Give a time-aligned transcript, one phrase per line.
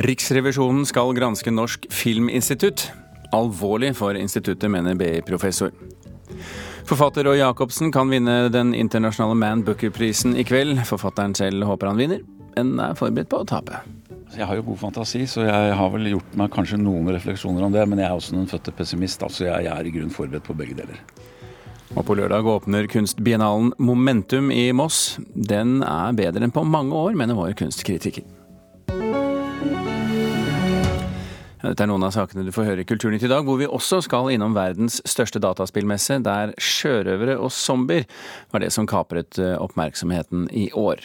[0.00, 2.86] Riksrevisjonen skal granske Norsk Filminstitutt.
[3.36, 5.74] Alvorlig for instituttet, mener BI-professor.
[6.88, 10.80] Forfatter Roy Jacobsen kan vinne den internasjonale Man Booker-prisen i kveld.
[10.88, 12.24] Forfatteren selv håper han vinner,
[12.56, 13.82] men er forberedt på å tape.
[14.32, 17.76] Jeg har jo god fantasi, så jeg har vel gjort meg kanskje noen refleksjoner om
[17.76, 17.84] det.
[17.84, 20.80] Men jeg er også en fødte pessimist, altså jeg er i grunn forberedt på begge
[20.80, 21.04] deler.
[21.92, 25.18] Og på lørdag åpner kunstbiennalen Momentum i Moss.
[25.34, 28.39] Den er bedre enn på mange år, mener vår kunstkritiker.
[31.60, 34.00] Dette er noen av sakene du får høre i Kulturnytt i dag, hvor vi også
[34.06, 38.08] skal innom verdens største dataspillmesse, der sjørøvere og zombier
[38.52, 41.04] var det som kapret eh, oppmerksomheten i år.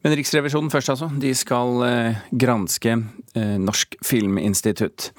[0.00, 1.10] Men Riksrevisjonen først, altså.
[1.20, 5.10] De skal eh, granske eh, Norsk Filminstitutt.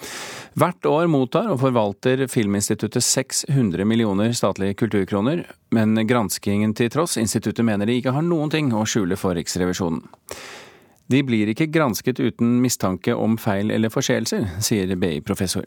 [0.59, 7.63] Hvert år mottar og forvalter Filminstituttet 600 millioner statlige kulturkroner, men granskingen til tross, instituttet
[7.67, 10.01] mener de ikke har noen ting å skjule for Riksrevisjonen.
[11.11, 15.65] De blir ikke gransket uten mistanke om feil eller forseelser, sier BI-professor.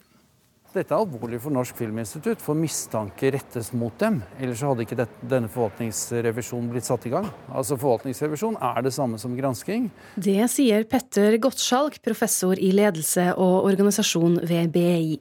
[0.75, 4.17] Dette er alvorlig for Norsk Filminstitutt, for mistanke rettes mot dem.
[4.43, 7.29] Ellers hadde ikke denne forvaltningsrevisjonen blitt satt i gang.
[7.47, 9.85] Altså Forvaltningsrevisjon er det samme som gransking.
[10.19, 15.15] Det sier Petter Gottschalk, professor i ledelse og organisasjon ved BI.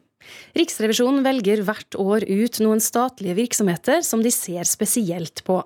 [0.58, 5.60] Riksrevisjonen velger hvert år ut noen statlige virksomheter som de ser spesielt på.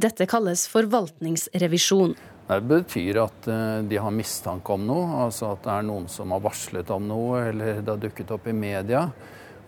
[0.00, 2.16] Dette kalles forvaltningsrevisjon.
[2.48, 6.32] Det betyr at eh, de har mistanke om noe, altså at det er noen som
[6.32, 9.02] har varslet om noe, eller det har dukket opp i media.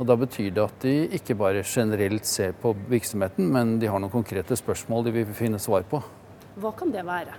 [0.00, 4.00] Og Da betyr det at de ikke bare generelt ser på virksomheten, men de har
[4.00, 6.00] noen konkrete spørsmål de vil finne svar på.
[6.56, 7.36] Hva kan det være?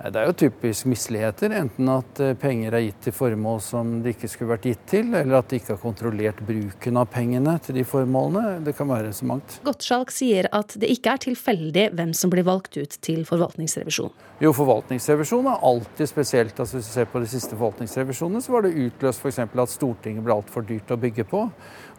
[0.00, 1.52] Det er jo typisk misligheter.
[1.52, 5.10] Enten at eh, penger er gitt til formål som de ikke skulle vært gitt til,
[5.12, 8.62] eller at de ikke har kontrollert bruken av pengene til de formålene.
[8.64, 9.58] Det kan være så mangt.
[9.66, 14.16] Gottschalk sier at det ikke er tilfeldig hvem som blir valgt ut til forvaltningsrevisjon.
[14.40, 16.56] Jo, forvaltningsrevisjon er alltid spesielt.
[16.56, 19.42] Altså, hvis du ser på de siste forvaltningsrevisjonene, så var det utløst f.eks.
[19.44, 21.44] at Stortinget ble altfor dyrt å bygge på.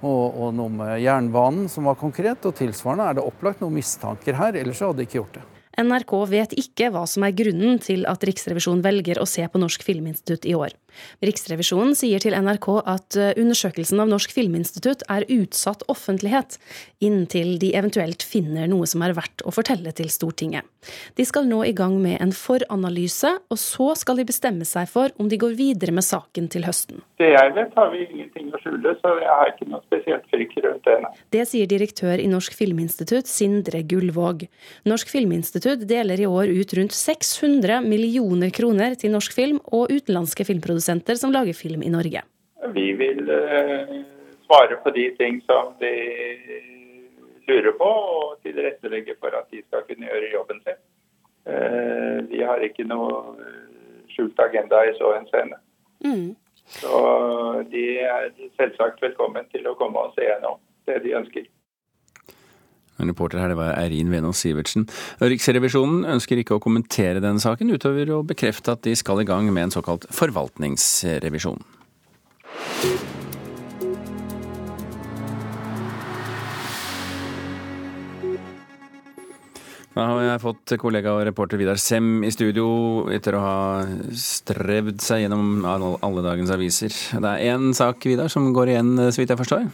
[0.01, 2.49] Og, og noe med jernbanen som var konkret.
[2.49, 5.49] Og tilsvarende er det opplagt noen mistanker her, ellers hadde de ikke gjort det.
[5.79, 9.85] NRK vet ikke hva som er grunnen til at Riksrevisjonen velger å se på Norsk
[9.87, 10.75] Filminstitutt i år.
[11.25, 16.57] Riksrevisjonen sier til NRK at eh, undersøkelsen av Norsk Filminstitutt er utsatt offentlighet,
[17.03, 20.67] inntil de eventuelt finner noe som er verdt å fortelle til Stortinget.
[21.17, 25.13] De skal nå i gang med en foranalyse, og så skal de bestemme seg for
[25.21, 27.03] om de går videre med saken til høsten.
[27.21, 30.57] Det jeg vet, har vi ingenting å skjule, så jeg har ikke noe spesielt frykt
[30.65, 30.97] rundt det.
[31.35, 34.47] Det sier direktør i Norsk Filminstitutt, Sindre Gullvåg.
[34.89, 40.45] Norsk Filminstitutt deler i år ut rundt 600 millioner kroner til norsk film og utenlandske
[40.47, 42.21] filmprodusenter produsenter som lager film i Norge.
[42.73, 44.03] Vi vil uh,
[44.45, 45.93] svare på de ting som de
[47.47, 50.79] lurer på, og tilrettelegge for at de skal kunne gjøre jobben sin.
[51.45, 53.35] Uh, vi har ikke noe
[54.09, 55.57] skjult agenda i så henseende.
[56.05, 56.35] Mm.
[56.65, 61.45] Så de er selvsagt velkommen til å komme og se gjennom det de ønsker.
[63.09, 64.85] Reporter her det var Eirin Venås Sivertsen.
[65.23, 69.49] Riksrevisjonen ønsker ikke å kommentere denne saken, utover å bekrefte at de skal i gang
[69.53, 71.63] med en såkalt forvaltningsrevisjon.
[79.91, 82.65] Da har jeg fått kollega og reporter Vidar Sem i studio
[83.11, 83.55] etter å ha
[84.15, 86.95] strevd seg gjennom alle dagens aviser.
[87.11, 89.67] Det er én sak, Vidar, som går igjen, så vidt jeg forstår?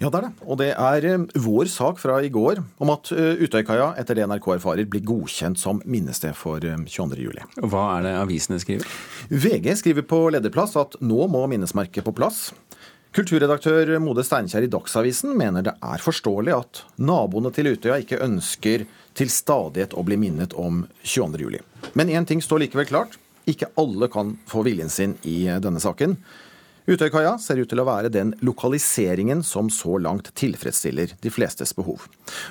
[0.00, 0.44] Ja, det er det.
[0.48, 4.24] Og det er eh, vår sak fra i går om at eh, Utøykaia, etter det
[4.30, 7.26] NRK erfarer, blir godkjent som minnested for 22.07.
[7.36, 8.88] Eh, Hva er det avisene skriver?
[9.28, 12.46] VG skriver på lederplass at nå må minnesmerket på plass.
[13.12, 18.86] Kulturredaktør Mode Steinkjer i Dagsavisen mener det er forståelig at naboene til Utøya ikke ønsker
[19.18, 21.58] til stadighet å bli minnet om 22.07.
[21.98, 23.18] Men én ting står likevel klart.
[23.50, 26.16] Ikke alle kan få viljen sin i denne saken.
[26.90, 32.08] Utøykaia ser ut til å være den lokaliseringen som så langt tilfredsstiller de flestes behov.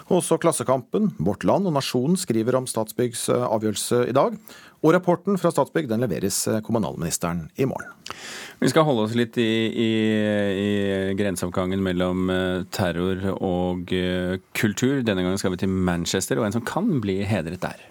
[0.07, 4.39] Også Klassekampen, Vårt Land og Nasjonen skriver om Statsbyggs eh, avgjørelse i dag.
[4.79, 7.91] Og rapporten fra Statsbygg den leveres eh, kommunalministeren i morgen.
[8.63, 9.91] Vi skal holde oss litt i, i,
[10.63, 10.71] i
[11.19, 13.91] grenseoppgangen mellom eh, terror og
[14.55, 15.01] kultur.
[15.03, 17.88] Denne gangen skal vi til Manchester og en som kan bli hedret der.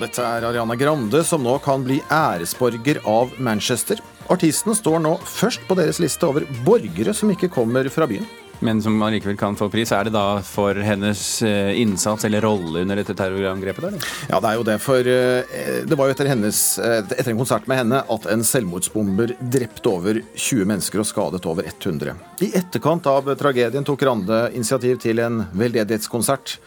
[0.00, 4.00] Dette er Ariana Grande, som nå kan bli æresborger av Manchester.
[4.30, 8.28] Artisten står nå først på deres liste over borgere som ikke kommer fra byen.
[8.60, 9.88] men som allikevel kan få pris.
[9.92, 13.86] Er det da for hennes eh, innsats eller rolle under dette terrorangrepet?
[13.86, 14.10] Der?
[14.28, 14.74] ja, det er jo det.
[14.84, 18.44] For eh, det var jo etter, hennes, eh, etter en konsert med henne at en
[18.44, 22.12] selvmordsbomber drepte over 20 mennesker og skadet over 100.
[22.44, 26.58] I etterkant av tragedien tok Rande initiativ til en veldedighetskonsert.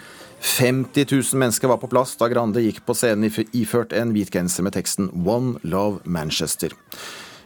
[0.43, 4.65] 50 000 mennesker var på plass da Grande gikk på scenen iført en hvit genser
[4.65, 6.75] med teksten 'One Love Manchester'.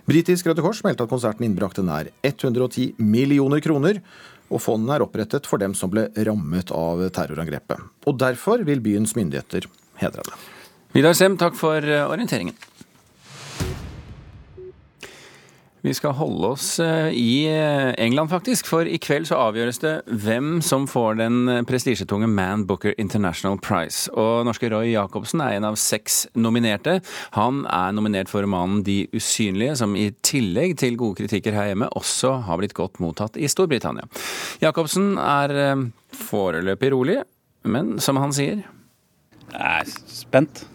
[0.09, 4.01] Britisk Røde Kors meldte at konserten innbrakte nær 110 millioner kroner,
[4.49, 7.83] og fondet er opprettet for dem som ble rammet av terrorangrepet.
[8.07, 9.67] Og derfor vil byens myndigheter
[10.01, 10.37] hedre det.
[10.95, 12.55] Vidar Sem, takk for eh, orienteringen.
[15.85, 18.67] Vi skal holde oss eh, i eh, England, faktisk.
[18.69, 24.09] For i kveld så avgjøres det hvem som får den prestisjetunge Man Booker International Prize.
[24.17, 26.97] Og norske Roy Jacobsen er en av seks nominerte.
[27.37, 31.91] Han er nominert for romanen De usynlige, som i tillegg til gode kritikker her hjemme
[31.99, 34.09] også har blitt godt mottatt i Storbritannia.
[34.63, 35.87] Jacobsen er eh,
[36.25, 37.21] foreløpig rolig,
[37.69, 38.65] men som han sier
[39.53, 40.65] Jeg er spent.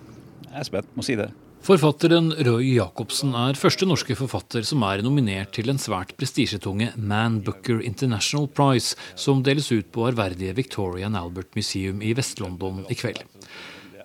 [0.46, 1.32] Jeg er spent, må si det.
[1.62, 7.36] Forfatteren Roy Jacobsen er første norske forfatter som er nominert til den svært prestisjetunge Man
[7.46, 12.98] Booker International Prize, som deles ut på ærverdige Victoria and Albert Museum i Vest-London i
[12.98, 13.22] kveld.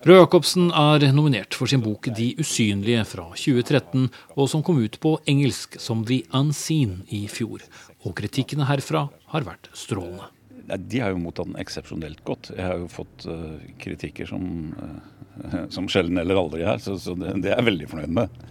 [0.06, 4.06] Roy Jacobsen er nominert for sin bok 'De usynlige' fra 2013,
[4.38, 7.58] og som kom ut på engelsk som 'The Unseen' i fjor.
[8.06, 10.30] Og kritikkene herfra har vært strålende.
[10.76, 12.50] De har jo mottatt den eksepsjonelt godt.
[12.56, 14.44] Jeg har jo fått uh, kritikker som
[14.76, 15.14] uh
[15.68, 16.78] som sjelden eller aldri her.
[16.78, 18.46] Så, så det, det, er jeg veldig fornøyd med.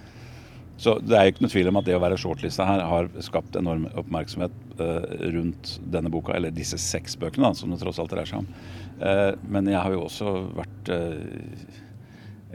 [0.77, 3.07] Så det er jo ikke noe tvil om at det å være shortlista her har
[3.25, 5.01] skapt enorm oppmerksomhet uh,
[5.33, 8.51] rundt denne boka, eller disse seks bøkene, da, som det tross alt dreier seg om.
[9.45, 10.89] Men jeg har jo også vært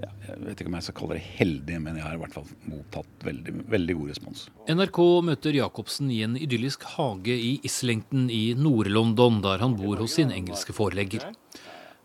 [0.01, 2.47] jeg vet ikke om jeg skal kalle det heldig, men jeg har i hvert fall
[2.71, 4.47] mottatt veldig, veldig god respons.
[4.71, 10.17] NRK møter Jacobsen i en idyllisk hage i Islington i Nord-London, der han bor hos
[10.19, 11.29] sin engelske forelegger.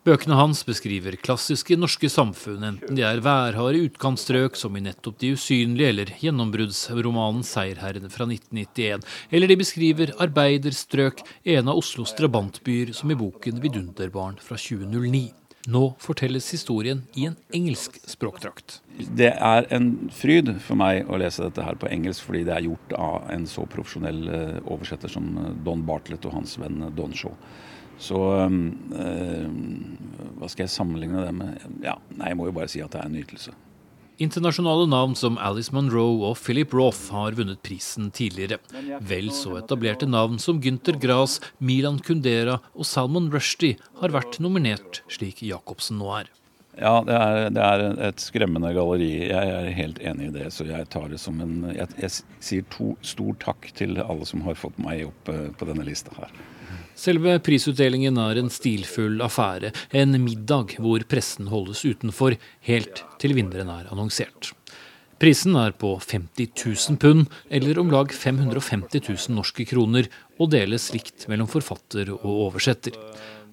[0.07, 5.33] Bøkene hans beskriver klassiske norske samfunn, enten de er værharde utkantstrøk, som i nettopp De
[5.35, 13.11] usynlige, eller gjennombruddsromanen Seierherrene fra 1991, eller de beskriver arbeiderstrøk, en av Oslos drabantbyer, som
[13.11, 15.25] i boken 'Vidunderbarn' fra 2009.
[15.67, 18.77] Nå fortelles historien i en engelsk språkdrakt.
[19.19, 22.67] Det er en fryd for meg å lese dette her på engelsk, fordi det er
[22.69, 25.27] gjort av en så profesjonell eh, oversetter som
[25.67, 27.35] Don Bartlett og hans venn Don Shaw.
[27.99, 29.47] Så øh,
[30.37, 31.69] hva skal jeg sammenligne det med?
[31.83, 33.55] Ja, nei, Jeg må jo bare si at det er en nytelse.
[34.17, 38.57] Internasjonale navn som Alice Munro og Philip Roth har vunnet prisen tidligere.
[39.05, 45.03] Vel så etablerte navn som Gynter Grass, Milan Kundera og Salman Rushdie har vært nominert,
[45.13, 46.33] slik Jacobsen nå er.
[46.77, 49.11] Ja, det er, det er, et skremmende galleri.
[49.29, 50.49] Jeg er helt enig i det.
[50.53, 54.45] Så jeg tar det som en Jeg, jeg sier to, stor takk til alle som
[54.45, 56.33] har fått meg opp eh, på denne lista her.
[56.97, 62.33] Selve prisutdelingen er en stilfull affære, en middag hvor pressen holdes utenfor
[62.65, 64.49] helt til vinneren er annonsert.
[65.21, 70.09] Prisen er på 50 000 pund, eller om lag 550 000 norske kroner,
[70.41, 72.97] og deles likt mellom forfatter og oversetter.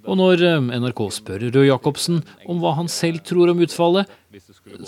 [0.04, 2.20] Og når eh, NRK spør Røe Jacobsen
[2.50, 4.10] om hva han selv tror om utfallet,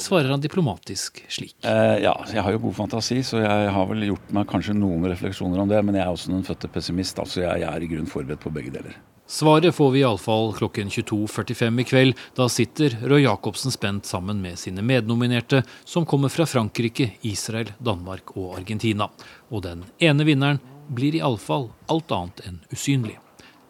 [0.01, 1.57] svarer han diplomatisk slik.
[1.65, 5.09] Eh, ja, jeg har jo god fantasi, så jeg har vel gjort meg kanskje noen
[5.09, 5.83] refleksjoner om det.
[5.87, 8.53] Men jeg er også en fødte pessimist, altså jeg, jeg er i grunn forberedt på
[8.53, 8.99] begge deler.
[9.27, 12.21] Svaret får vi iallfall klokken 22.45 i kveld.
[12.39, 18.37] Da sitter Røe Jacobsen spent sammen med sine mednominerte, som kommer fra Frankrike, Israel, Danmark
[18.37, 19.09] og Argentina.
[19.51, 20.63] Og den ene vinneren
[20.95, 23.19] blir iallfall alt annet enn usynlig.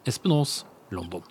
[0.05, 0.61] Espen Aas,
[0.93, 1.25] London.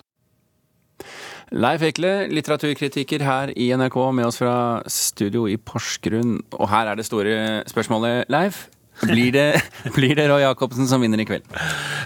[1.55, 4.55] Leif Ekle, litteraturkritiker her i NRK, med oss fra
[4.91, 6.41] studio i Porsgrunn.
[6.57, 7.37] Og her er det store
[7.69, 8.65] spørsmålet, Leif.
[9.05, 9.61] Blir det,
[9.97, 11.45] blir det Roy Jacobsen som vinner i kveld?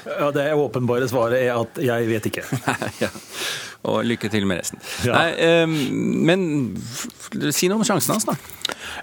[0.05, 2.43] Ja, Det åpenbare svaret er at jeg vet ikke.
[3.03, 3.09] ja.
[3.89, 4.81] Og lykke til med resten.
[5.07, 5.15] Ja.
[5.17, 5.77] Nei, um,
[6.27, 6.43] men
[7.49, 8.35] si noe om sjansen hans, da.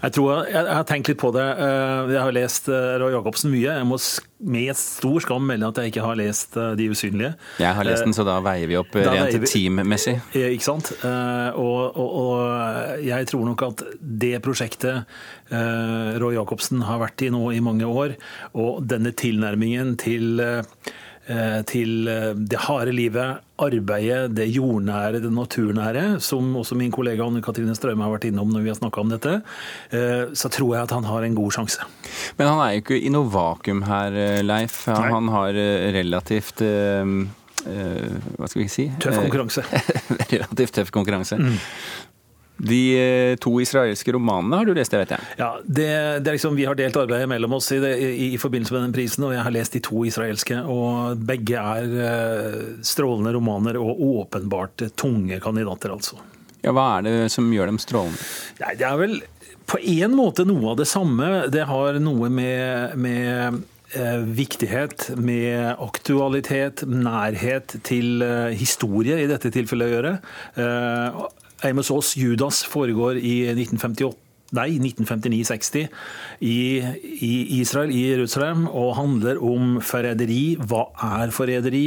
[0.02, 1.44] Jeg tror jeg, jeg, har tenkt litt på det.
[1.44, 3.72] Eh, jeg har lest eh, Roy Jacobsen mye.
[3.80, 3.98] Jeg må
[4.38, 7.32] med stor skam melde at jeg ikke har lest eh, De usynlige.
[7.58, 10.18] Jeg har lest den, så da veier vi opp da rent teammessig.
[10.38, 10.92] Ikke sant.
[11.02, 15.08] Og, og, og, jeg tror nok at det prosjektet
[15.50, 18.14] Roy Jacobsen har vært i nå i mange år,
[18.58, 20.42] og denne tilnærmingen til
[21.68, 27.42] til eh, det harde livet, arbeidet, det jordnære, det naturnære, som også min kollega Anne
[27.44, 29.34] Katrine Strøme har vært innom når vi har snakka om dette,
[29.92, 31.88] eh, så tror jeg at han har en god sjanse.
[32.38, 34.16] Men han er jo ikke i noe vakuum her,
[34.46, 34.86] Leif.
[34.88, 35.02] Nei.
[35.12, 35.60] Han har
[35.98, 36.64] relativt
[37.68, 38.84] hva skal vi si?
[39.02, 39.64] Tøff konkurranse.
[40.32, 41.36] relativt tøff konkurranse.
[41.36, 41.58] Mm.
[42.58, 45.26] De eh, to israelske romanene har du lest, det vet jeg.
[45.38, 45.88] Ja, det,
[46.24, 48.88] det er liksom, Vi har delt arbeidet mellom oss i, det, i, i, forbindelse med
[48.88, 50.58] den prisen, og jeg har lest de to israelske.
[50.66, 56.18] og Begge er uh, strålende romaner og åpenbart tunge kandidater, altså.
[56.64, 58.18] Ja, Hva er det som gjør dem strålende?
[58.58, 59.18] Nei, Det er vel
[59.68, 61.48] på en måte noe av det samme.
[61.52, 63.60] Det har noe med, med
[63.92, 70.14] eh, viktighet, med aktualitet, nærhet til eh, historie i dette tilfellet å gjøre.
[70.64, 71.20] Eh,
[71.62, 75.88] Amos Aas, 'Judas', foregår i 1958 nei, 1959-60
[76.40, 76.56] i,
[77.20, 80.56] i, Israel, i Jerusalem, og handler om forræderi.
[80.70, 80.86] Hva
[81.20, 81.84] er forræderi?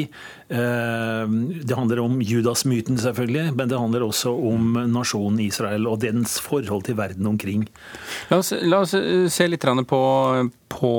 [0.51, 1.33] Eh,
[1.65, 6.85] det handler om Judas-myten, selvfølgelig, men det handler også om nasjonen Israel og dens forhold
[6.85, 7.65] til verden omkring.
[8.29, 10.01] La oss, la oss eh, se litt på,
[10.69, 10.93] på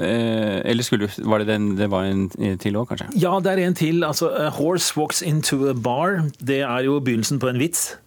[0.00, 2.26] eh, Eller skulle, var det, den, det var en
[2.58, 3.12] til òg, kanskje?
[3.14, 4.02] Ja, det er en til.
[4.04, 6.24] altså horse walks into a bar.
[6.40, 7.98] Det er jo begynnelsen på en vits.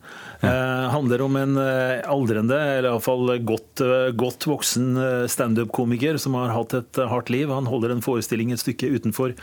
[0.41, 4.95] Eh, handler om en eh, aldrende, eller iallfall godt, eh, godt voksen
[5.29, 7.51] standup-komiker som har hatt et hardt liv.
[7.53, 9.35] Han holder en forestilling et stykke utenfor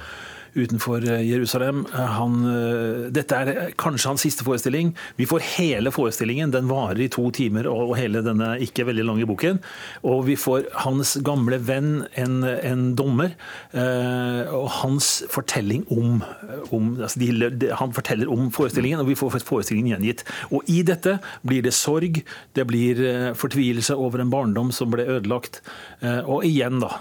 [0.59, 1.85] utenfor eh, Jerusalem.
[1.95, 4.95] Eh, han, eh, dette er kanskje hans siste forestilling.
[5.17, 6.53] Vi får hele forestillingen.
[6.55, 9.61] Den varer i to timer, og hele denne ikke veldig lange boken.
[10.09, 13.35] Og vi får hans gamle venn, en, en dommer,
[13.75, 16.23] og hans fortelling om,
[16.75, 20.25] om altså de, Han forteller om forestillingen, og vi får forestillingen gjengitt.
[20.55, 22.23] Og i dette blir det sorg,
[22.57, 23.03] det blir
[23.39, 25.61] fortvilelse over en barndom som ble ødelagt.
[26.03, 26.99] Og igjen, da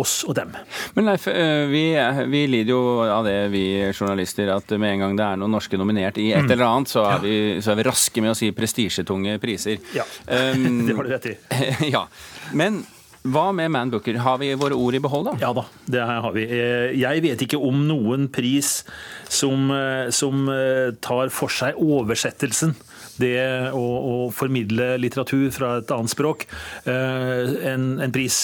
[0.00, 0.54] oss og dem.
[0.96, 1.84] Men Leif, eh, vi,
[2.30, 5.78] vi, lider jo av det, vi journalister, at med en gang det er noen norske
[5.80, 6.50] nominert i et mm.
[6.50, 9.80] eller annet, så er, vi, så er vi raske med å si prestisjetunge priser.
[9.96, 10.06] Ja,
[10.54, 11.36] um, det har du rett i.
[11.94, 12.06] ja,
[12.56, 12.82] Men
[13.24, 14.18] hva med Man Booker?
[14.20, 15.36] Har vi våre ord i behold, da?
[15.40, 16.44] Ja da, det har vi.
[16.44, 18.82] Eh, jeg vet ikke om noen pris
[19.32, 20.44] som, eh, som
[21.00, 22.74] tar for seg oversettelsen
[23.20, 23.38] det
[23.74, 26.46] å, å, formidle litteratur fra et annet språk
[26.88, 28.34] en, en, pris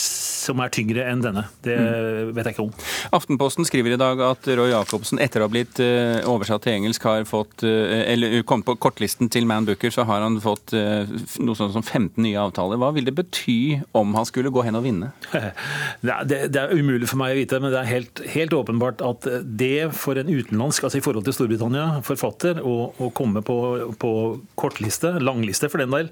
[0.40, 1.44] som er tyngre enn denne.
[1.64, 2.30] Det mm.
[2.36, 2.72] vet jeg ikke om.
[3.16, 7.04] Aftenposten skriver i dag at Roy Jacobsen, etter å ha blitt uh, oversatt til engelsk,
[7.06, 11.58] har fått uh, eller kommet på kortlisten til Man Booker, så har han fått noe
[11.58, 12.80] sånt som 15 nye avtaler.
[12.80, 15.10] Hva vil det bety om han skulle gå hen og vinne?
[16.06, 19.28] det, det, er umulig for meg å vite, men det er helt, helt, åpenbart at
[19.60, 23.56] det for en utenlandsk, altså i forhold til Storbritannia, forfatter, å, å komme på,
[24.00, 24.12] på,
[24.60, 26.10] kortliste, langliste for den del,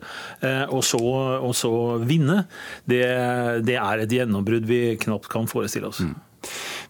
[0.73, 1.71] og så, og så
[2.02, 2.43] vinne,
[2.88, 3.02] det,
[3.67, 6.00] det er et gjennombrudd vi knapt kan forestille oss.
[6.05, 6.17] Mm.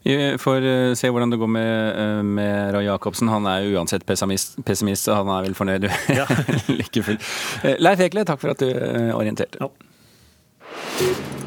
[0.03, 3.29] Vi får eh, se hvordan det går med, eh, med Roy Jacobsen.
[3.29, 5.89] Han er jo uansett pessimist, pessimist så han er vel fornøyd
[6.21, 6.29] ja.
[6.69, 7.29] like fullt.
[7.65, 8.71] Eh, Leif Ekle, takk for at du
[9.17, 9.61] orienterte.
[9.61, 11.47] Ja.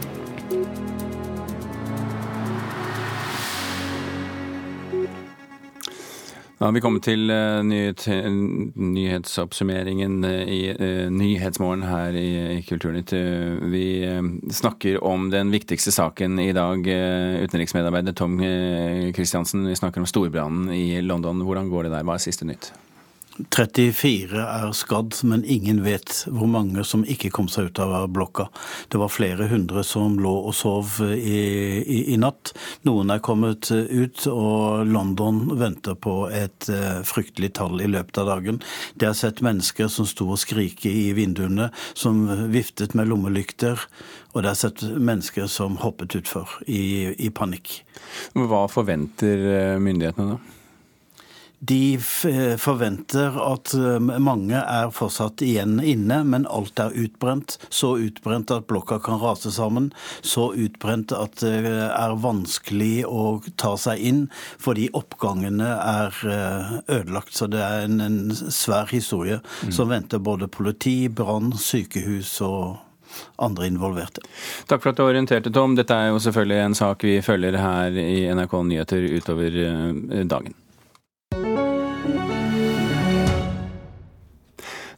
[6.61, 8.03] Har vi kommet til uh, nyhet,
[8.77, 10.59] nyhetsoppsummeringen uh, i
[11.09, 13.15] Nyhetsmorgen her i Kulturnytt.
[13.73, 13.85] vi
[14.53, 16.85] snakker om den viktigste saken i dag.
[16.85, 18.37] utenriksmedarbeider Tom
[19.15, 21.41] Christiansen, vi snakker om storbrannen i London.
[21.41, 22.05] Hvordan går det der?
[22.05, 22.69] Hva er siste nytt?
[23.49, 28.47] 34 er skadd, men ingen vet hvor mange som ikke kom seg ut av blokka.
[28.91, 31.41] Det var flere hundre som lå og sov i,
[31.81, 32.53] i, i natt.
[32.87, 38.31] Noen er kommet ut, og London venter på et uh, fryktelig tall i løpet av
[38.33, 38.61] dagen.
[38.95, 43.79] De har sett mennesker som sto og skrike i vinduene, som viftet med lommelykter.
[44.31, 47.81] Og det har sett mennesker som hoppet utfor i, i panikk.
[48.37, 50.60] Hva forventer eh, myndighetene da?
[51.61, 51.99] De
[52.57, 57.59] forventer at eh, mange er fortsatt igjen inne, men alt er utbrent.
[57.69, 59.91] Så utbrent at blokka kan rase sammen.
[60.25, 63.25] Så utbrent at det er vanskelig å
[63.61, 64.23] ta seg inn
[64.61, 67.35] fordi oppgangene er eh, ødelagt.
[67.37, 69.75] Så det er en, en svær historie mm.
[69.75, 72.81] som venter både politi, brann, sykehus og
[73.37, 74.25] andre involverte.
[74.65, 75.75] Takk for at du orienterte, Tom.
[75.77, 80.57] Dette er jo selvfølgelig en sak vi følger her i NRK Nyheter utover eh, dagen.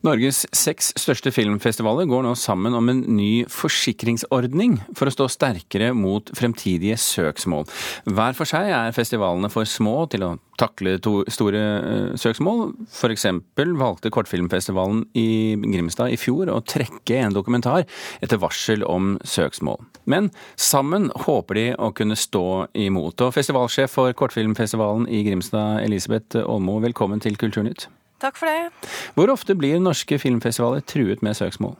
[0.04, 5.94] Norges seks største filmfestivaler går nå sammen om en ny forsikringsordning for å stå sterkere
[5.96, 7.64] mot fremtidige søksmål.
[8.12, 12.74] Hver for seg er festivalene for små til å takle to store uh, søksmål.
[13.14, 17.88] Eksempel valgte Kortfilmfestivalen i Grimstad i fjor å trekke en dokumentar
[18.20, 19.80] etter varsel om søksmål.
[20.04, 22.46] Men sammen håper de å kunne stå
[22.76, 23.24] imot.
[23.24, 27.88] Og festivalsjef for Kortfilmfestivalen i Grimstad, Elisabeth Aalmo, velkommen til Kulturnytt.
[28.24, 28.90] Takk for det.
[29.18, 31.76] Hvor ofte blir norske filmfestivaler truet med søksmål?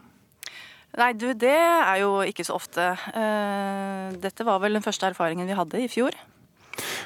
[1.00, 2.92] Nei, du, det er jo ikke så ofte.
[3.18, 6.14] Eh, dette var vel den første erfaringen vi hadde i fjor.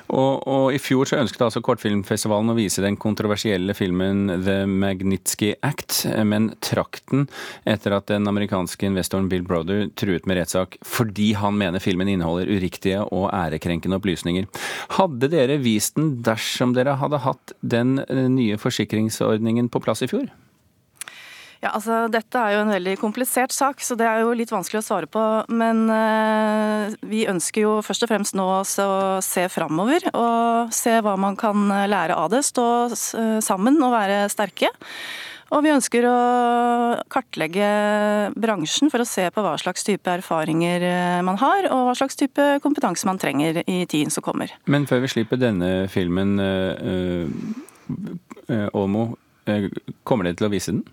[0.08, 5.54] Og, og, i fjor så ønsket altså Kortfilmfestivalen å vise den kontroversielle filmen The Magnitsky
[5.66, 7.28] Act, men trakk den
[7.68, 12.50] etter at den amerikanske investoren Bill Broder truet med rettssak fordi han mener filmen inneholder
[12.52, 14.48] uriktige og ærekrenkende opplysninger.
[14.98, 20.12] Hadde dere vist den dersom dere hadde hatt den eh, nye forsikringsordningen på plass i
[20.12, 20.30] fjor?
[21.64, 24.82] Ja, altså Dette er jo en veldig komplisert sak, så det er jo litt vanskelig
[24.84, 25.24] å svare på.
[25.50, 28.66] Men eh, vi ønsker jo først og fremst nå å
[29.26, 32.44] se framover og se hva man kan lære av det.
[32.46, 34.70] Stå uh, sammen og være sterke.
[35.56, 36.16] Og vi ønsker å
[37.10, 37.68] kartlegge
[38.36, 42.20] bransjen for å se på hva slags type erfaringer eh, man har, og hva slags
[42.20, 44.52] type kompetanse man trenger i tiden som kommer.
[44.68, 46.36] Men før vi slipper denne filmen,
[48.76, 49.08] Åmo,
[50.04, 50.84] kommer dere til å vise den?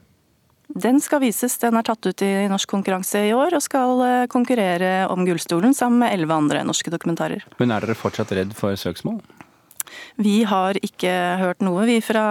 [0.74, 1.54] Den skal vises.
[1.62, 5.74] Den er tatt ut i norsk konkurranse i år og skal eh, konkurrere om Gullstolen
[5.76, 7.46] sammen med elleve andre norske dokumentarer.
[7.62, 9.20] Men er dere fortsatt redd for søksmål?
[10.16, 12.24] Vi har ikke hørt noe, vi fra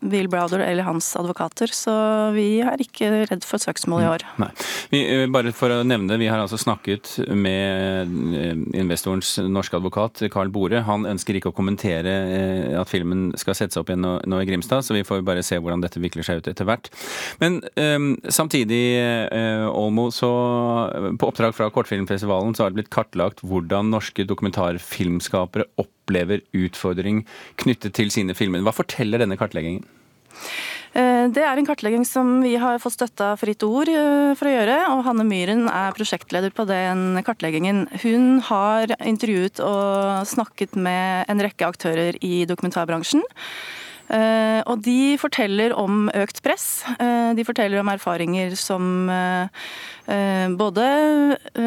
[0.00, 1.94] Bill Browder eller hans advokater, så
[2.32, 4.24] vi er ikke redd for søksmål i år.
[4.36, 4.44] Mm.
[4.46, 4.50] Nei.
[4.92, 9.76] Vi, eh, bare for å nevne det, vi har altså snakket med eh, investorens norske
[9.76, 10.80] advokat Carl Bore.
[10.88, 14.86] Han ønsker ikke å kommentere eh, at filmen skal settes opp igjen nå, i Grimstad,
[14.86, 16.88] så vi får bare se hvordan dette vikler seg ut etter hvert.
[17.42, 17.60] Men
[18.32, 18.80] samtidig,
[19.68, 20.30] Olmo, så
[21.18, 27.26] på oppdrag fra Kortfilmfestivalen så har det blitt kartlagt hvordan norske dokumentarfilmskapere opp opplever utfordring
[27.60, 28.64] knyttet til sine filmer.
[28.64, 29.84] Hva forteller denne kartleggingen?
[30.96, 34.48] Eh, det er en kartlegging som vi har fått støtte av Fritt Ord eh, for
[34.48, 34.78] å gjøre.
[34.94, 37.86] og Hanne Myhren er prosjektleder på den kartleggingen.
[38.02, 43.22] Hun har intervjuet og snakket med en rekke aktører i dokumentarbransjen.
[44.08, 46.82] Eh, og de forteller om økt press.
[46.96, 50.84] Eh, de forteller om erfaringer som eh, både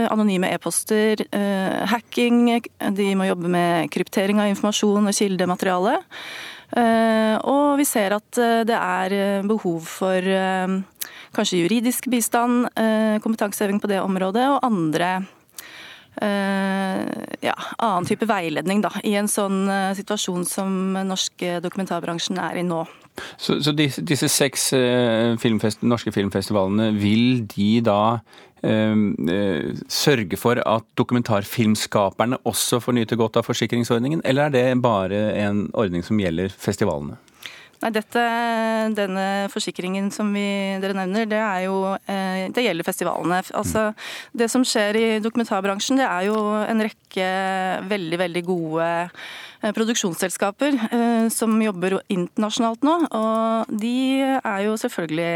[0.10, 1.22] anonyme e-poster,
[1.92, 2.48] hacking,
[2.98, 6.00] de må jobbe med kryptering av informasjon og kildemateriale.
[7.46, 10.26] Og vi ser at det er behov for
[11.38, 12.72] kanskje juridisk bistand,
[13.22, 15.12] kompetanseheving på det området, og andre
[17.42, 22.66] ja, annen type veiledning da, i en sånn eh, situasjon som norsk dokumentarbransjen er i
[22.68, 22.84] nå.
[23.38, 28.20] Så, så disse, disse, seks eh, filmfest, norske filmfestivalene, vil de da
[28.64, 28.96] eh,
[29.92, 35.66] sørge for at dokumentarfilmskaperne også får nyte godt av forsikringsordningen, eller er det bare en
[35.74, 37.20] ordning som gjelder festivalene?
[37.82, 38.24] Nei, dette,
[38.94, 40.46] Denne forsikringen som vi,
[40.82, 43.40] dere nevner, det, er jo, eh, det gjelder festivalene.
[43.58, 43.88] Altså,
[44.38, 47.30] det som skjer i dokumentarbransjen, det er jo en rekke
[47.90, 52.98] veldig, veldig gode eh, produksjonsselskaper eh, som jobber internasjonalt nå.
[53.18, 53.96] Og de
[54.38, 55.34] er jo selvfølgelig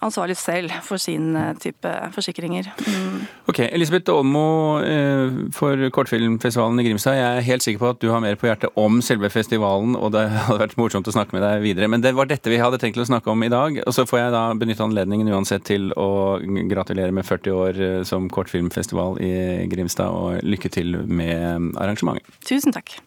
[0.00, 2.70] ansvarlig selv for sin eh, type forsikringer.
[2.86, 3.26] Mm.
[3.50, 7.18] Ok, Elisabeth Aalmo eh, for Kortfilmfestivalen i Grimstad.
[7.18, 10.14] Jeg er helt sikker på at du har mer på hjertet om selve festivalen, og
[10.16, 11.90] det hadde vært morsomt å snakke med deg videre.
[11.92, 13.82] Men det var dette vi hadde tenkt å snakke om i dag.
[13.86, 18.30] Og så får jeg da benytte anledningen uansett til å gratulere med 40 år som
[18.32, 19.32] kortfilmfestival i
[19.70, 22.40] Grimstad, og lykke til med arrangementet.
[22.48, 22.98] Tusen takk.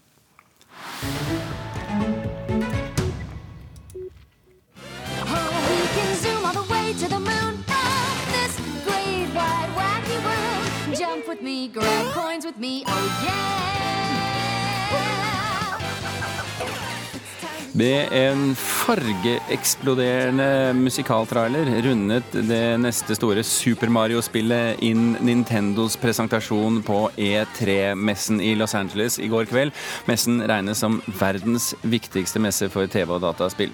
[11.71, 12.02] me.
[17.83, 28.39] Med en fargeeksploderende musikaltrailer rundet det neste store Super Mario-spillet inn Nintendos presentasjon på E3-messen
[28.39, 29.75] i Los Angeles i går kveld.
[30.07, 33.73] Messen regnes som verdens viktigste messe for TV og dataspill.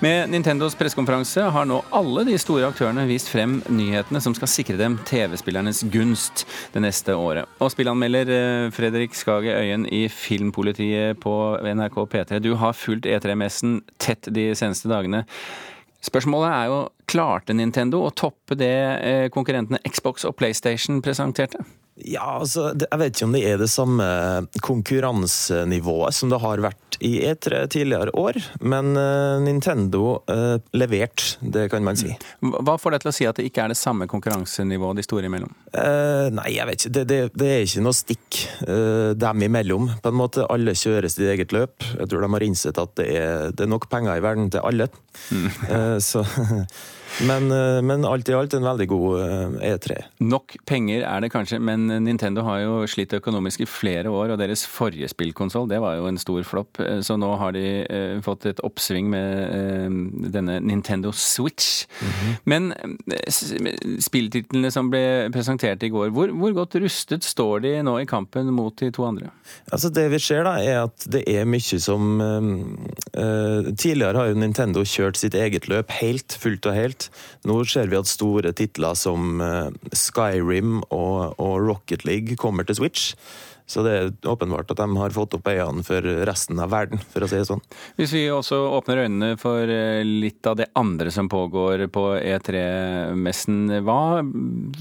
[0.00, 4.78] Med Nintendos pressekonferanse har nå alle de store aktørene vist frem nyhetene som skal sikre
[4.80, 7.44] dem TV-spillernes gunst det neste året.
[7.60, 13.49] Og spillanmelder eh, Fredrik Skage Øyen i Filmpolitiet på NRK P3, du har fulgt E3
[13.50, 15.26] messen tett de seneste dagene.
[16.00, 16.78] Spørsmålet er jo
[17.10, 18.72] klarte Nintendo å toppe det
[19.04, 21.60] eh, konkurrentene Xbox og PlayStation presenterte?
[22.08, 24.06] Ja, altså, Jeg vet ikke om det er det samme
[24.64, 31.68] konkurransenivået som det har vært i E3 tidligere år, men uh, Nintendo eh, levert, det
[31.72, 32.12] kan man si.
[32.44, 35.30] Hva får deg til å si at det ikke er det samme konkurransenivået de store
[35.30, 35.52] imellom?
[35.72, 36.92] Eh, nei, jeg vet ikke.
[36.98, 38.40] Det, det, det er ikke noe stikk
[39.24, 39.88] dem imellom.
[40.04, 41.86] På en måte, Alle kjører sitt eget løp.
[41.96, 44.64] Jeg tror de har innsett at det er, det er nok penger i verden til
[44.66, 44.90] alle.
[45.32, 45.48] Mm.
[46.04, 46.24] så
[47.26, 49.98] Men, eh, men, alt i alt en veldig god E3.
[49.98, 54.34] Eh, Nok penger er det kanskje, men Nintendo har jo slitt økonomisk i flere år,
[54.34, 56.80] og deres forrige spillkonsoll det var jo en stor flopp.
[57.04, 59.98] Så nå har de eh, fått et oppsving med eh,
[60.34, 61.86] denne Nintendo Switch.
[62.00, 62.36] Mm -hmm.
[62.44, 67.98] Men eh, spilltitlene som ble presentert i går, hvor, hvor, godt rustet står de nå
[68.00, 69.30] i kampen mot de to andre?
[69.72, 74.34] Altså Det vi ser, da, er at det er mye som uh, Tidligere har jo
[74.34, 76.99] Nintendo kjørt sitt eget løp helt, fullt og helt.
[77.48, 82.80] Nå ser vi at store titler som uh, Skyrim og, og Rocket League kommer til
[82.82, 83.14] Switch.
[83.70, 87.22] Så det er åpenbart at de har fått opp øynene for resten av verden, for
[87.22, 87.62] å si det sånn.
[88.00, 93.60] Hvis vi også åpner øynene for eh, litt av det andre som pågår på E3-messen,
[93.86, 94.24] hva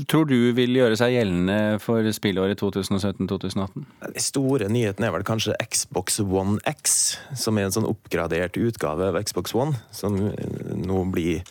[0.09, 3.85] tror du vil gjøre seg gjeldende for spillåret 2017-2018?
[4.07, 9.11] Den store nyheten er vel kanskje Xbox One X, som er en sånn oppgradert utgave
[9.13, 11.45] av Xbox One, som nå blir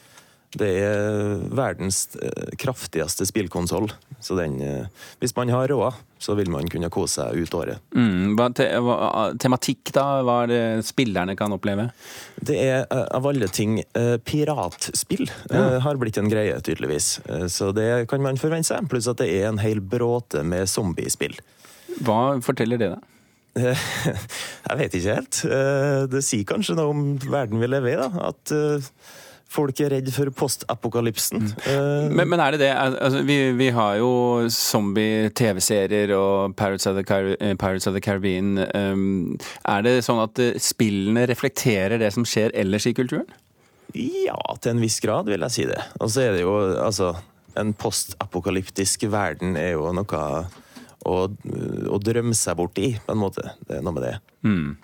[0.56, 3.90] det er verdens eh, kraftigste spillkonsoll.
[4.20, 4.86] Så den, eh,
[5.20, 7.82] hvis man har råd, så vil man kunne kose seg ut året.
[7.92, 10.06] Mm, hva, te, hva, tematikk, da?
[10.24, 11.90] Hva er det spillerne kan oppleve?
[12.40, 13.82] Det er eh, av alle ting
[14.24, 15.28] piratspill.
[15.52, 15.66] Ja.
[15.84, 17.18] Har blitt en greie, tydeligvis.
[17.52, 18.88] Så det kan man forvente seg.
[18.88, 21.36] Pluss at det er en hel bråte med zombiespill.
[22.04, 23.14] Hva forteller det, da?
[24.68, 25.38] Jeg vet ikke helt.
[26.12, 27.98] Det sier kanskje noe om verden vi lever i.
[27.98, 28.52] da, at
[29.48, 31.46] Folk er redd for postapokalypsen.
[31.46, 31.52] Mm.
[31.64, 32.72] Uh, men, men, er det det?
[32.76, 34.10] Altså, vi, vi, har jo
[34.52, 38.58] zombie-TV-serier og Pirates of, Car eh, Pirates of the, Caribbean.
[38.76, 43.24] Um, er det sånn at eh, spillene reflekterer det som skjer ellers i kulturen?
[43.96, 45.80] Ja, til en viss grad vil jeg si det.
[45.96, 47.14] Og så er det jo altså
[47.58, 50.18] En postapokalyptisk verden er jo noe
[51.08, 53.56] å, å drømme seg bort i, på en måte.
[53.66, 54.12] Det er noe med det.
[54.46, 54.76] Mm.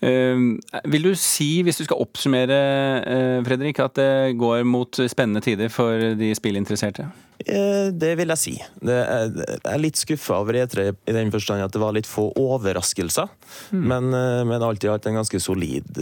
[0.00, 0.54] Ehm,
[0.88, 2.58] vil du si, hvis du skal oppsummere,
[3.04, 7.06] eh, Fredrik, at det går mot spennende tider for de spillinteresserte?
[7.44, 8.54] Eh, det vil jeg si.
[8.82, 12.30] Er, jeg er litt skuffa over E3 i den forstand at det var litt få
[12.32, 13.28] overraskelser.
[13.72, 13.84] Mm.
[13.92, 16.00] Men, eh, men alt i alt en ganske solid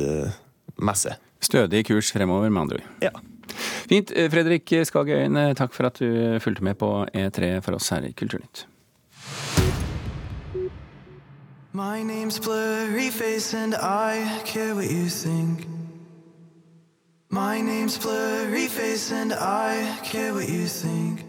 [0.79, 1.17] messe.
[1.43, 2.89] Stødig kurs fremover, med andre ord.
[3.03, 3.15] Ja.
[3.89, 4.13] Fint.
[4.31, 8.67] Fredrik Skagøyen, takk for at du fulgte med på E3 for oss her i Kulturnytt.
[11.73, 15.67] My name's Blurry Face and I care what you think.
[17.29, 21.28] My name's Blurry Face and I care what you think.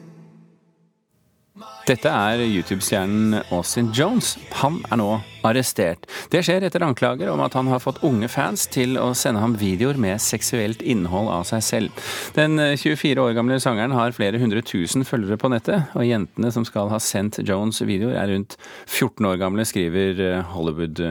[1.87, 4.35] Dette er YouTube-stjernen Austin Jones.
[4.61, 5.07] Han er nå
[5.47, 6.05] arrestert.
[6.31, 9.55] Det skjer etter anklager om at han har fått unge fans til å sende ham
[9.59, 12.05] videoer med seksuelt innhold av seg selv.
[12.37, 16.67] Den 24 år gamle sangeren har flere hundre tusen følgere på nettet, og jentene som
[16.67, 21.03] skal ha sendt Jones videoer er rundt 14 år gamle, skriver Hollywood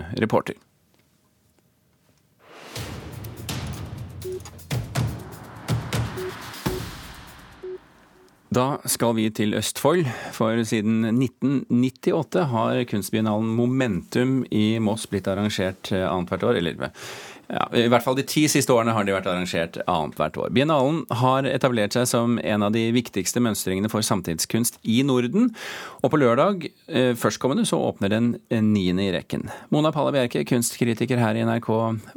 [8.48, 15.90] Da skal vi til Østfold, for siden 1998 har kunstbiennalen Momentum i Moss blitt arrangert
[15.92, 16.60] eh, annethvert år.
[16.62, 16.78] Eller
[17.48, 20.50] ja, I hvert fall de ti siste årene har de vært arrangert annethvert år.
[20.52, 25.48] Biennalen har etablert seg som en av de viktigste mønstringene for samtidskunst i Norden.
[26.02, 29.46] Og på lørdag eh, førstkommende så åpner den eh, niende i rekken.
[29.72, 31.70] Mona Palle Bjerke, kunstkritiker her i NRK.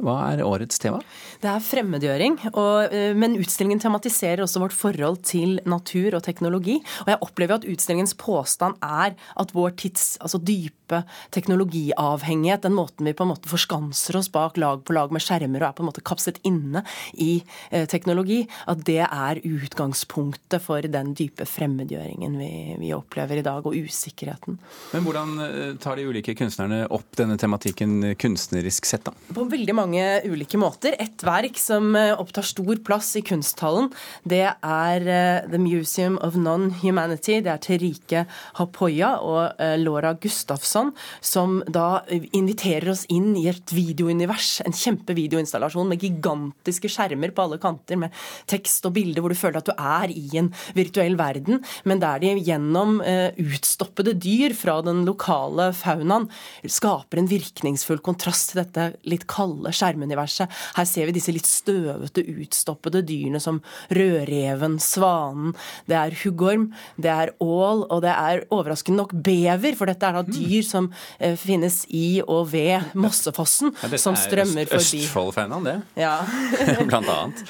[0.04, 1.00] Hva er årets tema?
[1.40, 2.36] Det er fremmedgjøring.
[2.52, 6.76] Og, eh, men utstillingen tematiserer også vårt forhold til natur og teknologi.
[7.06, 13.08] Og jeg opplever at utstillingens påstand er at vår tids altså dype teknologiavhengighet, den måten
[13.08, 15.84] vi på en måte forskanser oss bak lag på lag med skjermer og er på
[15.84, 16.82] en måte kapset inne
[17.20, 23.44] i eh, teknologi, at det er utgangspunktet for den dype fremmedgjøringen vi, vi, opplever i
[23.46, 24.58] dag, og usikkerheten.
[24.92, 29.14] Men hvordan eh, tar de ulike kunstnerne opp denne tematikken kunstnerisk sett, da?
[29.34, 30.96] På veldig mange ulike måter.
[31.02, 33.90] Et verk som eh, opptar stor plass i kunsthallen,
[34.28, 35.08] det er
[35.48, 37.40] The Museum of Non-Humanity.
[37.44, 38.24] Det er Terike
[38.58, 40.92] Hapoya og Laura Gustafsson,
[41.24, 44.60] som da inviterer oss inn i et videounivers.
[44.66, 48.14] En kjempe videoinstallasjon med gigantiske skjermer på alle kanter, med
[48.50, 52.22] tekst og bilder, hvor du føler at du er i en virtuell verden, men der
[52.22, 56.28] de gjennom uh, utstoppede dyr fra den lokale faunaen
[56.66, 60.50] skaper en virkningsfull kontrast til dette litt kalde skjermuniverset.
[60.76, 63.60] Her ser vi disse litt støvete, utstoppede dyrene som
[63.92, 65.56] rødreven, svanen,
[65.90, 66.70] det er huggorm,
[67.00, 70.90] det er ål, og det er overraskende nok bever, for dette er da dyr som
[70.92, 75.01] uh, finnes i og ved Mossefossen, som strømmer forbi.
[75.02, 75.76] Østfold-fanen, det.
[76.00, 76.14] Ja.
[76.88, 77.44] Blant annet.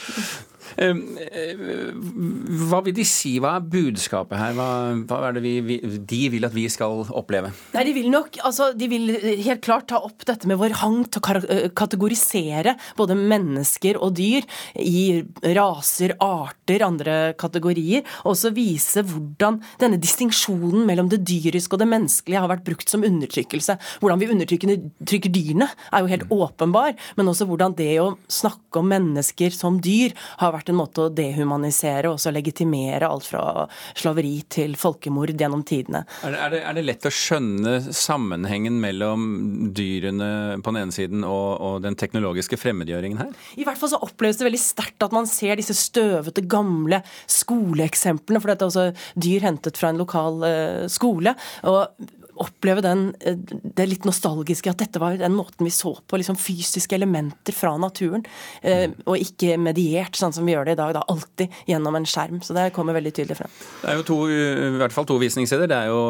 [2.63, 4.55] Hva vil de si, hva er budskapet her?
[4.57, 4.69] Hva,
[5.09, 7.53] hva er det vi, de vil at vi skal oppleve?
[7.75, 9.11] Nei, De vil nok, altså, de vil
[9.45, 14.47] helt klart ta opp dette med vår hang til å kategorisere både mennesker og dyr
[14.81, 15.23] i
[15.57, 18.07] raser, arter, andre kategorier.
[18.25, 22.93] Og også vise hvordan denne distinksjonen mellom det dyriske og det menneskelige har vært brukt
[22.93, 23.79] som undertrykkelse.
[24.03, 28.91] Hvordan vi undertrykker dyrene er jo helt åpenbar, men også hvordan det å snakke om
[28.93, 33.67] mennesker som dyr har vært en måte å dehumanisere og også legitimere alt fra
[33.99, 36.05] slaveri til folkemord gjennom tidene.
[36.23, 39.27] Er det, er, det, er det, lett å skjønne sammenhengen mellom
[39.75, 43.35] dyrene på den ene siden og, og, den teknologiske fremmedgjøringen her?
[43.59, 48.43] I hvert fall så oppleves det veldig sterkt at man ser disse støvete, gamle skoleeksemplene.
[48.43, 51.35] For dette er også dyr hentet fra en lokal uh, skole.
[51.67, 56.19] og oppleve den, eh, det litt nostalgiske, at dette var den måten vi så på
[56.21, 58.25] liksom fysiske elementer fra naturen.
[58.63, 60.95] Eh, og ikke mediert, sånn som vi gjør det i dag.
[60.97, 62.43] Da, alltid gjennom en skjerm.
[62.45, 63.53] Så det kommer veldig tydelig frem.
[63.83, 65.71] Det er jo to, i hvert fall to visningssteder.
[65.71, 66.03] Det er jo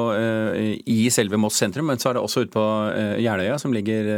[0.89, 2.65] i selve Moss sentrum, men så er det også ute på
[3.23, 4.09] Jeløya, som ligger,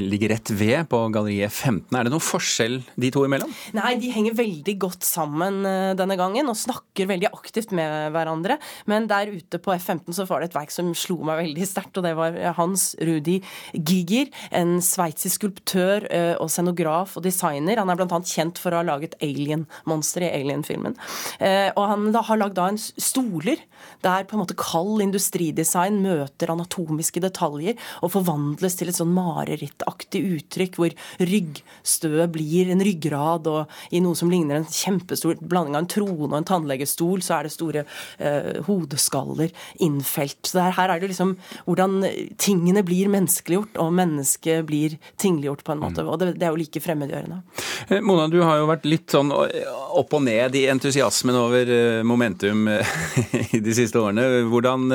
[0.00, 1.96] ligger, rett ved, på Galleriet 15.
[1.96, 3.52] Er det noen forskjell de to imellom?
[3.76, 5.62] Nei, de henger veldig godt sammen
[5.98, 8.58] denne gangen, og snakker veldig aktivt med hverandre.
[8.90, 11.98] Men der ute på F15 så var det et verk som slo meg veldig sterkt,
[11.98, 13.38] og det var Hans Rudi
[13.74, 14.30] Giger.
[14.54, 17.80] En sveitsisk skulptør eh, og scenograf og designer.
[17.80, 18.20] Han er bl.a.
[18.26, 20.96] kjent for å ha laget Alien-monstre i Alien-filmen.
[21.40, 23.62] Eh, og han har lagd da en stoler
[24.04, 30.22] der på en måte kald industridesign møter anatomiske detaljer og forvandles til et sånn marerittaktig
[30.36, 35.84] uttrykk hvor ryggstøet blir en ryggrad, og i noe som ligner en kjempestor blanding av
[35.84, 37.84] en trone og en tannlegestol, så er det store
[38.18, 39.52] eh, hodeskaller
[39.84, 40.42] innfelt.
[40.44, 42.00] Så det her her er det liksom hvordan
[42.40, 46.04] tingene blir menneskeliggjort, og mennesket blir tingliggjort på en måte.
[46.04, 47.40] Og det, det er jo like fremmedgjørende.
[47.88, 52.00] Eh, Mona, du har jo vært litt sånn opp og ned i entusiasmen over eh,
[52.06, 52.94] momentum eh,
[53.56, 54.26] i de siste årene.
[54.50, 54.88] Hvordan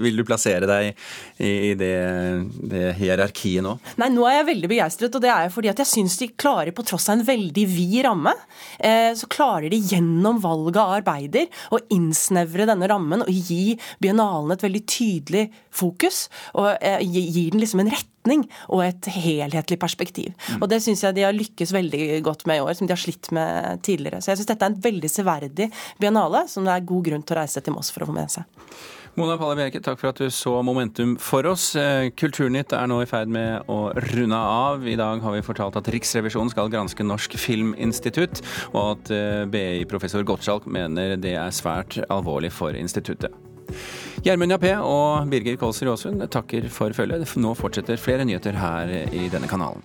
[0.00, 0.90] vil du plassere deg
[1.44, 1.94] i det,
[2.70, 3.76] det hierarkiet nå?
[4.00, 6.72] Nei, Nå er jeg veldig begeistret, og det er fordi at jeg syns de klarer,
[6.74, 8.32] på tross av en veldig vid ramme,
[9.18, 14.64] så klarer de gjennom valget av arbeider å innsnevre denne rammen og gi biennalen et
[14.64, 20.32] veldig tydelig tydelig fokus og eh, gir den liksom en retning og et helhetlig perspektiv.
[20.48, 20.62] Mm.
[20.62, 23.00] Og Det syns jeg de har lykkes veldig godt med i år, som de har
[23.00, 24.22] slitt med tidligere.
[24.22, 27.36] Så jeg syns dette er en veldig severdig biennale, som det er god grunn til
[27.36, 28.44] å reise til Moss for å få med seg.
[29.14, 31.68] Mona Palle Bjerke, takk for at du så Momentum for oss.
[31.78, 34.82] Eh, Kulturnytt er nå i ferd med å runde av.
[34.90, 40.26] I dag har vi fortalt at Riksrevisjonen skal granske Norsk Filminstitutt, og at eh, BI-professor
[40.26, 43.30] Gottschalk mener det er svært alvorlig for instituttet.
[44.24, 47.34] Gjermund Jappé og Birger Kolsrud Aasund takker for følget.
[47.36, 49.84] Nå fortsetter flere nyheter her i denne kanalen.